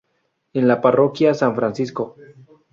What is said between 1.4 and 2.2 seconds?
Francisco.